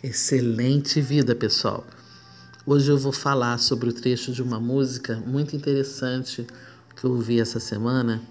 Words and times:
Excelente 0.00 1.00
vida, 1.00 1.34
pessoal. 1.34 1.84
Hoje 2.64 2.88
eu 2.88 2.96
vou 2.96 3.10
falar 3.10 3.58
sobre 3.58 3.88
o 3.88 3.92
trecho 3.92 4.30
de 4.30 4.40
uma 4.40 4.60
música 4.60 5.16
muito 5.26 5.56
interessante 5.56 6.46
que 6.94 7.04
eu 7.04 7.10
ouvi 7.10 7.40
essa 7.40 7.58
semana 7.58 8.22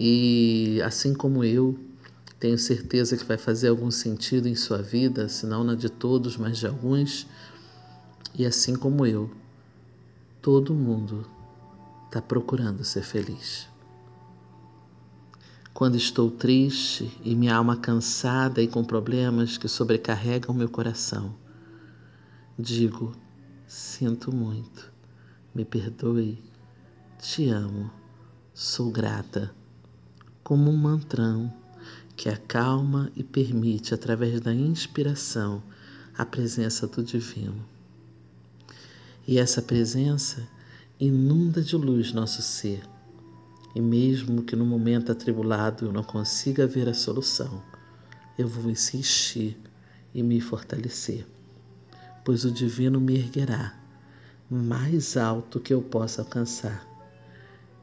e, 0.00 0.80
assim 0.82 1.12
como 1.12 1.44
eu, 1.44 1.78
tenho 2.40 2.56
certeza 2.56 3.18
que 3.18 3.24
vai 3.24 3.36
fazer 3.36 3.68
algum 3.68 3.90
sentido 3.90 4.48
em 4.48 4.54
sua 4.54 4.80
vida, 4.80 5.28
se 5.28 5.44
não 5.44 5.62
na 5.62 5.74
de 5.74 5.90
todos, 5.90 6.38
mas 6.38 6.56
de 6.56 6.66
alguns. 6.66 7.26
E 8.34 8.46
assim 8.46 8.74
como 8.74 9.04
eu, 9.04 9.30
todo 10.40 10.72
mundo 10.72 11.28
está 12.06 12.22
procurando 12.22 12.82
ser 12.82 13.02
feliz. 13.02 13.68
Quando 15.78 15.94
estou 15.94 16.28
triste 16.28 17.08
e 17.22 17.36
minha 17.36 17.54
alma 17.54 17.76
cansada 17.76 18.60
e 18.60 18.66
com 18.66 18.82
problemas 18.82 19.56
que 19.56 19.68
sobrecarregam 19.68 20.52
meu 20.52 20.68
coração, 20.68 21.36
digo: 22.58 23.14
sinto 23.64 24.34
muito, 24.34 24.92
me 25.54 25.64
perdoe, 25.64 26.42
te 27.20 27.48
amo, 27.48 27.92
sou 28.52 28.90
grata, 28.90 29.54
como 30.42 30.68
um 30.68 30.76
mantrão 30.76 31.54
que 32.16 32.28
acalma 32.28 33.12
e 33.14 33.22
permite, 33.22 33.94
através 33.94 34.40
da 34.40 34.52
inspiração, 34.52 35.62
a 36.16 36.26
presença 36.26 36.88
do 36.88 37.04
Divino. 37.04 37.64
E 39.28 39.38
essa 39.38 39.62
presença 39.62 40.42
inunda 40.98 41.62
de 41.62 41.76
luz 41.76 42.12
nosso 42.12 42.42
ser 42.42 42.82
e 43.74 43.80
mesmo 43.80 44.42
que 44.42 44.56
no 44.56 44.64
momento 44.64 45.12
atribulado 45.12 45.86
eu 45.86 45.92
não 45.92 46.02
consiga 46.02 46.66
ver 46.66 46.88
a 46.88 46.94
solução, 46.94 47.62
eu 48.38 48.48
vou 48.48 48.70
insistir 48.70 49.60
e 50.14 50.22
me 50.22 50.40
fortalecer, 50.40 51.26
pois 52.24 52.44
o 52.44 52.50
divino 52.50 53.00
me 53.00 53.16
erguerá 53.16 53.78
mais 54.50 55.16
alto 55.16 55.60
que 55.60 55.74
eu 55.74 55.82
possa 55.82 56.22
alcançar. 56.22 56.86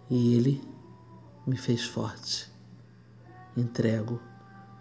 E 0.09 0.35
ele 0.35 0.61
me 1.45 1.57
fez 1.57 1.83
forte. 1.83 2.51
Entrego, 3.55 4.19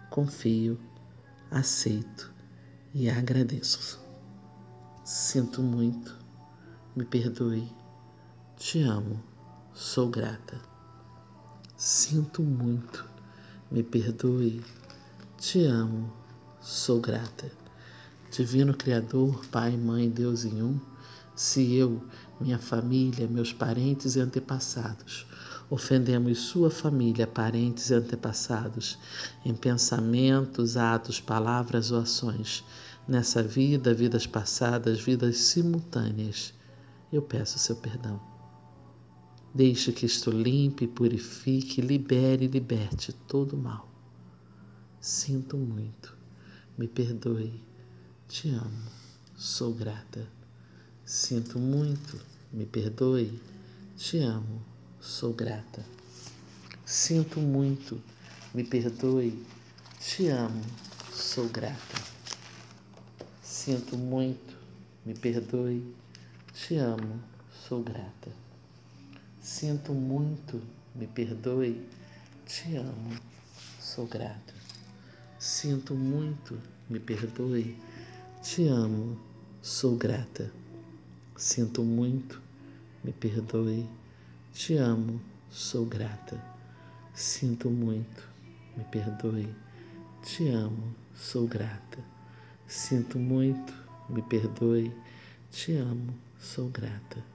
confio, 0.09 0.79
aceito 1.51 2.33
e 2.93 3.09
agradeço. 3.09 3.99
Sinto 5.03 5.61
muito, 5.61 6.17
me 6.95 7.05
perdoe, 7.05 7.71
te 8.57 8.81
amo, 8.81 9.21
sou 9.73 10.09
grata. 10.09 10.74
Sinto 11.85 12.41
muito, 12.41 13.05
me 13.69 13.83
perdoe, 13.83 14.59
te 15.37 15.63
amo, 15.65 16.11
sou 16.59 16.99
grata. 16.99 17.51
Divino 18.31 18.73
Criador, 18.73 19.45
Pai, 19.51 19.77
Mãe, 19.77 20.09
Deus 20.09 20.45
em 20.45 20.63
um, 20.63 20.79
se 21.35 21.75
eu, 21.75 22.03
minha 22.41 22.57
família, 22.57 23.27
meus 23.27 23.53
parentes 23.53 24.15
e 24.15 24.19
antepassados 24.19 25.27
ofendemos 25.69 26.39
sua 26.39 26.71
família, 26.71 27.27
parentes 27.27 27.91
e 27.91 27.93
antepassados 27.93 28.97
em 29.43 29.53
pensamentos, 29.53 30.77
atos, 30.77 31.19
palavras 31.19 31.91
ou 31.91 31.99
ações, 31.99 32.63
nessa 33.07 33.43
vida, 33.43 33.93
vidas 33.93 34.25
passadas, 34.25 34.99
vidas 34.99 35.37
simultâneas, 35.37 36.51
eu 37.11 37.21
peço 37.21 37.59
seu 37.59 37.75
perdão. 37.75 38.34
Deixe 39.55 39.93
que 39.93 40.05
isto 40.05 40.29
limpe, 40.31 40.85
purifique, 40.85 41.79
libere 41.79 42.43
e 42.43 42.47
liberte 42.49 43.13
todo 43.13 43.53
o 43.53 43.57
mal. 43.57 43.89
Sinto 44.99 45.55
muito, 45.55 46.13
me 46.77 46.89
perdoe, 46.89 47.63
te 48.27 48.49
amo, 48.49 48.91
sou 49.37 49.73
grata. 49.73 50.27
Sinto 51.05 51.57
muito, 51.57 52.19
me 52.51 52.65
perdoe, 52.65 53.39
te 53.95 54.19
amo, 54.19 54.61
sou 54.99 55.31
grata. 55.31 55.85
Sinto 56.83 57.39
muito, 57.39 58.01
me 58.53 58.65
perdoe, 58.65 59.41
te 60.01 60.27
amo, 60.27 60.65
sou 61.13 61.47
grata. 61.47 62.03
Sinto 63.41 63.95
muito, 63.95 64.53
me 65.05 65.13
perdoe, 65.13 65.81
te 66.53 66.75
amo, 66.75 67.21
sou 67.65 67.81
grata. 67.81 68.43
Sinto 69.45 69.93
muito, 69.93 70.59
me 70.95 71.05
perdoe, 71.05 71.79
te 72.47 72.77
amo, 72.77 73.15
sou 73.79 74.07
grata. 74.07 74.55
Sinto 75.37 75.93
muito, 75.93 76.59
me 76.89 76.99
perdoe, 76.99 77.77
te 78.41 78.67
amo, 78.67 79.15
sou 79.61 79.97
grata. 79.97 80.51
Sinto 81.37 81.83
muito, 81.83 82.41
me 83.03 83.11
perdoe, 83.13 83.87
te 84.51 84.77
amo, 84.77 85.21
sou 85.51 85.85
grata. 85.85 86.43
Sinto 87.13 87.69
muito, 87.69 88.27
me 88.75 88.83
perdoe, 88.85 89.47
te 90.23 90.49
amo, 90.49 90.95
sou 91.15 91.45
grata. 91.45 91.99
Sinto 92.67 93.19
muito, 93.19 93.75
me 94.09 94.23
perdoe, 94.23 94.91
te 95.51 95.77
amo, 95.77 96.15
sou 96.39 96.67
grata. 96.67 97.34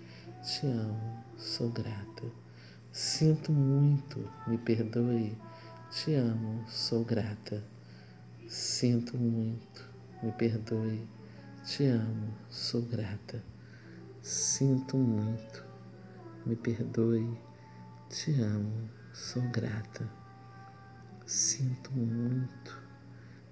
Te 0.43 0.65
amo, 0.65 1.23
sou 1.37 1.69
grata. 1.69 2.23
Sinto 2.91 3.51
muito, 3.51 4.27
me 4.47 4.57
perdoe. 4.57 5.37
Te 5.91 6.15
amo, 6.15 6.67
sou 6.67 7.05
grata. 7.05 7.63
Sinto 8.47 9.19
muito, 9.19 9.87
me 10.23 10.31
perdoe. 10.31 11.07
Te 11.63 11.85
amo, 11.85 12.33
sou 12.49 12.81
grata. 12.81 13.43
Sinto 14.23 14.97
muito, 14.97 15.63
me 16.43 16.55
perdoe. 16.55 17.39
Te 18.09 18.41
amo, 18.41 18.89
sou 19.13 19.43
grata. 19.51 20.09
Sinto 21.27 21.91
muito, 21.91 22.81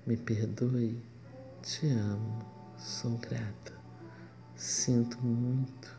me 0.07 0.17
perdoe. 0.17 0.99
Te 1.61 1.91
amo, 1.91 2.39
sou 2.79 3.15
grata. 3.19 3.73
Sinto 4.55 5.21
muito, 5.21 5.98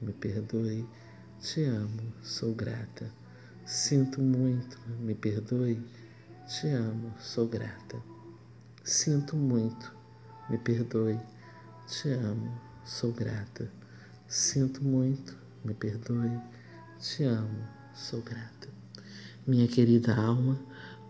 me 0.00 0.12
perdoe, 0.12 0.86
te 1.40 1.64
amo, 1.64 2.12
sou 2.22 2.54
grata. 2.54 3.10
Sinto 3.64 4.20
muito, 4.20 4.78
me 5.00 5.14
perdoe, 5.14 5.80
te 6.46 6.68
amo, 6.70 7.14
sou 7.18 7.46
grata. 7.46 8.02
Sinto 8.82 9.36
muito, 9.36 9.94
me 10.48 10.58
perdoe, 10.58 11.20
te 11.86 12.12
amo, 12.12 12.60
sou 12.84 13.12
grata. 13.12 13.70
Sinto 14.26 14.82
muito, 14.84 15.36
me 15.64 15.74
perdoe. 15.74 16.40
Te 17.00 17.24
amo, 17.24 17.66
sou 17.94 18.20
grata. 18.22 18.68
Minha 19.46 19.66
querida 19.66 20.14
alma, 20.14 20.60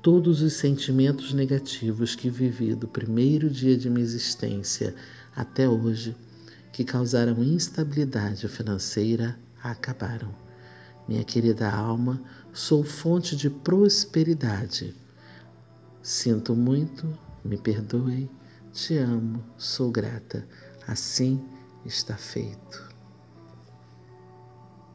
todos 0.03 0.41
os 0.41 0.55
sentimentos 0.55 1.33
negativos 1.33 2.15
que 2.15 2.31
vivi 2.31 2.75
do 2.75 2.89
primeiro 2.89 3.51
dia 3.51 3.77
de 3.77 3.91
minha 3.91 4.05
existência 4.05 4.95
até 5.35 5.69
hoje, 5.69 6.17
que 6.73 6.85
causaram 6.85 7.43
instabilidade 7.43 8.49
financeira, 8.49 9.39
acabaram. 9.63 10.35
Minha 11.09 11.25
querida 11.25 11.71
alma, 11.71 12.23
sou 12.53 12.85
fonte 12.85 13.37
de 13.37 13.51
prosperidade. 13.51 14.95
Sinto 16.03 16.55
muito, 16.55 17.19
me 17.45 17.57
perdoe, 17.57 18.31
te 18.73 18.97
amo, 18.97 19.45
sou 19.57 19.91
grata. 19.91 20.47
Assim 20.87 21.43
está 21.85 22.17
feito. 22.17 22.90